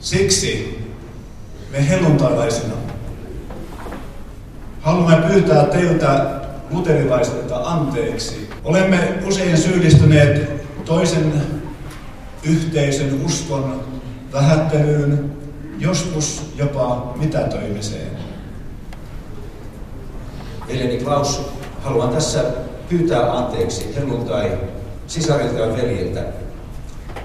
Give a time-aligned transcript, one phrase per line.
[0.00, 0.78] Siksi
[1.72, 2.74] me helluntalaisina
[4.80, 8.50] haluamme pyytää teiltä luterilaisilta anteeksi.
[8.64, 10.50] Olemme usein syyllistyneet
[10.84, 11.42] toisen
[12.42, 13.84] yhteisön uskon
[14.32, 15.30] vähättelyyn,
[15.78, 18.10] joskus jopa mitätöimiseen.
[20.68, 21.42] Veljeni Klaus,
[21.82, 22.44] haluan tässä
[22.88, 24.58] pyytää anteeksi helluntai
[25.06, 26.24] sisarilta ja veljiltä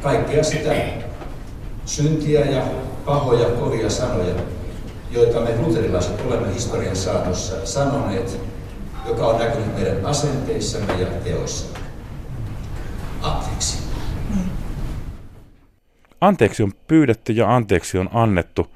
[0.03, 0.73] kaikkea sitä
[1.85, 2.63] syntiä ja
[3.05, 4.35] pahoja kovia sanoja,
[5.11, 8.39] joita me luterilaiset olemme historian saatossa sanoneet,
[9.07, 11.79] joka on näkynyt meidän asenteissamme ja teoissamme.
[13.21, 13.77] Anteeksi.
[16.21, 18.67] Anteeksi on pyydetty ja anteeksi on annettu.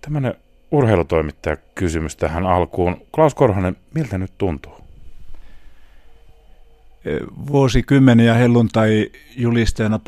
[0.00, 0.34] Tämmöinen
[0.70, 2.96] urheilutoimittaja kysymys tähän alkuun.
[3.14, 4.72] Klaus Korhonen, miltä nyt tuntuu?
[7.46, 10.00] Vuosikymmeniä helluntai julisteena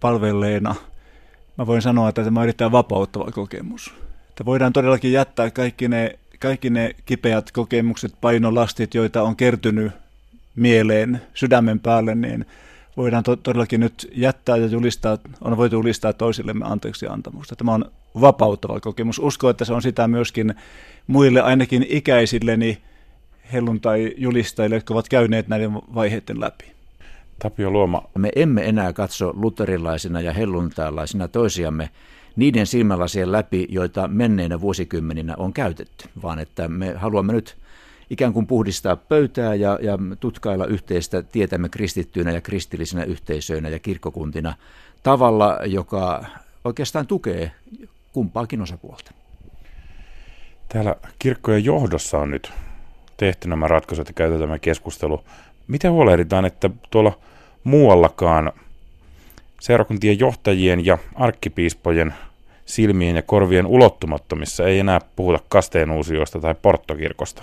[0.00, 0.74] palvelleena
[1.58, 3.94] mä voin sanoa, että tämä on erittäin vapauttava kokemus.
[4.28, 9.92] Että voidaan todellakin jättää kaikki ne, kaikki ne kipeät kokemukset, painolastit, joita on kertynyt
[10.56, 12.46] mieleen, sydämen päälle, niin
[12.96, 17.56] voidaan to- todellakin nyt jättää ja julistaa, on voitu julistaa toisillemme anteeksi antamusta.
[17.56, 17.84] Tämä on
[18.20, 19.18] vapauttava kokemus.
[19.18, 20.54] Uskon, että se on sitä myöskin
[21.06, 22.78] muille, ainakin ikäisilleni
[23.52, 26.72] helluntai julistajille, jotka ovat käyneet näiden vaiheiden läpi.
[27.42, 28.02] Tapio Luoma.
[28.18, 31.90] Me emme enää katso luterilaisina ja helluntalaisina toisiamme
[32.36, 37.56] niiden silmälasien läpi, joita menneinä vuosikymmeninä on käytetty, vaan että me haluamme nyt
[38.10, 44.54] ikään kuin puhdistaa pöytää ja, ja tutkailla yhteistä tietämme kristittyinä ja kristillisinä yhteisöinä ja kirkkokuntina
[45.02, 46.24] tavalla, joka
[46.64, 47.52] oikeastaan tukee
[48.12, 49.12] kumpaakin osapuolta.
[50.68, 52.52] Täällä kirkkojen johdossa on nyt
[53.16, 55.24] tehty nämä ratkaisut ja käyty tämä keskustelu.
[55.66, 57.18] Miten huolehditaan, että tuolla
[57.64, 58.52] muuallakaan
[59.60, 62.14] seurakuntien johtajien ja arkkipiispojen
[62.66, 67.42] silmien ja korvien ulottumattomissa ei enää puhuta kasteenuusioista tai porttokirkosta?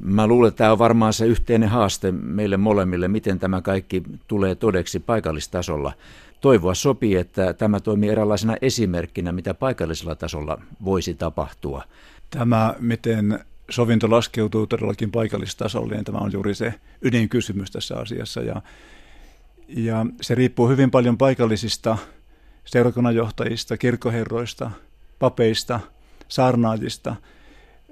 [0.00, 4.54] Mä luulen, että tämä on varmaan se yhteinen haaste meille molemmille, miten tämä kaikki tulee
[4.54, 5.92] todeksi paikallistasolla.
[6.40, 11.82] Toivoa sopii, että tämä toimii eräänlaisena esimerkkinä, mitä paikallisella tasolla voisi tapahtua.
[12.30, 13.40] Tämä, miten
[13.70, 18.40] sovinto laskeutuu todellakin paikallistasolle, niin tämä on juuri se ydinkysymys tässä asiassa.
[18.40, 18.62] Ja,
[19.68, 21.98] ja se riippuu hyvin paljon paikallisista
[22.64, 24.70] seurakunnanjohtajista, kirkkoherroista,
[25.18, 25.80] papeista,
[26.28, 27.16] saarnaajista.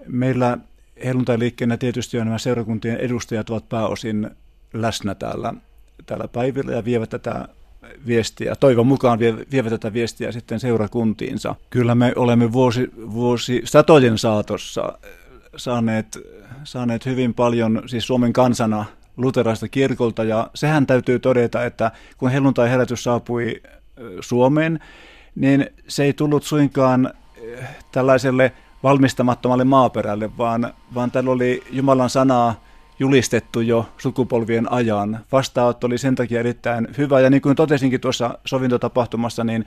[0.06, 0.58] Meillä
[1.04, 4.30] helluntai-liikkeenä tietysti on nämä seurakuntien edustajat ovat pääosin
[4.72, 5.54] läsnä täällä,
[6.06, 7.48] täällä päivillä ja vievät tätä
[8.06, 11.54] viestiä, toivon mukaan vie, vievät tätä viestiä sitten seurakuntiinsa.
[11.70, 14.98] Kyllä me olemme vuosi, vuosi satojen saatossa
[15.56, 16.18] saaneet,
[16.64, 18.84] saaneet hyvin paljon siis Suomen kansana
[19.16, 23.62] luteraista kirkolta ja sehän täytyy todeta, että kun helluntai herätys saapui
[24.20, 24.80] Suomeen,
[25.34, 27.10] niin se ei tullut suinkaan
[27.92, 32.64] tällaiselle valmistamattomalle maaperälle, vaan, vaan täällä oli Jumalan sanaa
[32.98, 35.20] julistettu jo sukupolvien ajan.
[35.32, 39.64] Vastaanotto oli sen takia erittäin hyvä, ja niin kuin totesinkin tuossa sovintotapahtumassa, niin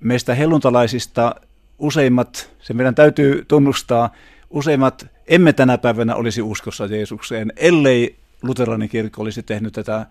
[0.00, 1.34] meistä helluntalaisista
[1.78, 4.10] useimmat, se meidän täytyy tunnustaa,
[4.50, 10.06] useimmat emme tänä päivänä olisi uskossa Jeesukseen, ellei luterilainen kirkko olisi tehnyt tätä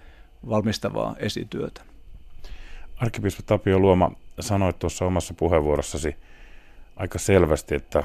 [0.50, 1.82] valmistavaa esityötä.
[2.98, 6.16] Arkkipiispa Tapio Luoma sanoi tuossa omassa puheenvuorossasi
[6.96, 8.04] aika selvästi, että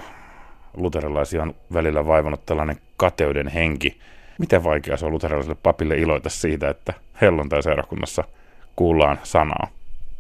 [0.75, 3.99] luterilaisia on välillä vaivannut tällainen kateuden henki.
[4.39, 8.25] Miten vaikea se on luterilaiselle papille iloita siitä, että helluntai-seurakunnassa
[8.77, 9.69] kuullaan sanaa?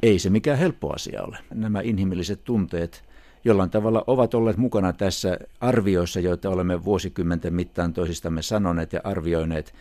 [0.02, 1.38] Ei se mikään helppo asia ole.
[1.54, 3.04] Nämä inhimilliset tunteet
[3.44, 9.74] jollain tavalla ovat olleet mukana tässä arvioissa, joita olemme vuosikymmenten mittaan toisistamme sanoneet ja arvioineet.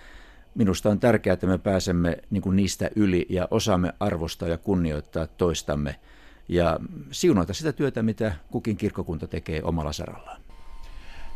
[0.56, 5.28] Minusta on tärkeää, että me pääsemme niin kuin niistä yli ja osaamme arvostaa ja kunnioittaa
[5.28, 5.96] toistamme
[6.48, 6.80] ja
[7.12, 10.42] siunata sitä työtä, mitä kukin kirkkokunta tekee omalla sarallaan.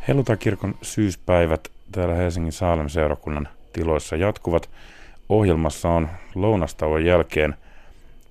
[0.08, 4.70] Hellutakirkon syyspäivät täällä Helsingin Saalem seurakunnan tiloissa jatkuvat.
[5.30, 7.56] Ohjelmassa on lounastauon jälkeen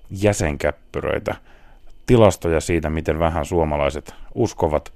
[0.09, 1.35] jäsenkäppyröitä–
[2.05, 4.93] tilastoja siitä, miten vähän suomalaiset uskovat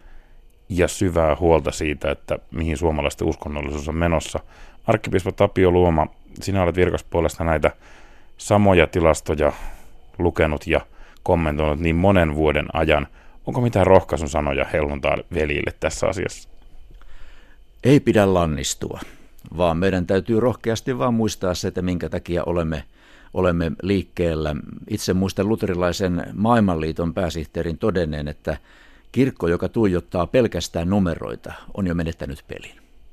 [0.70, 4.40] ja syvää huolta siitä, että mihin suomalaisten uskonnollisuus on menossa.
[4.88, 6.08] Arkkipiispa Tapio Luoma,
[6.42, 7.72] sinä olet virkaspuolesta näitä
[8.38, 9.54] samoja tilastoja
[10.20, 10.82] lukenut ja
[11.24, 13.08] kommentoinut niin monen vuoden ajan.
[13.46, 16.50] Onko mitään rohkaisun sanoja helluntaa veljille tässä asiassa?
[17.84, 19.00] Ei pidä lannistua,
[19.58, 22.84] vaan meidän täytyy rohkeasti vaan muistaa se, että minkä takia olemme–
[23.34, 24.56] olemme liikkeellä.
[24.90, 28.58] Itse muistan luterilaisen maailmanliiton pääsihteerin todenneen, että
[29.12, 32.87] kirkko, joka tuijottaa pelkästään numeroita, on jo menettänyt pelin.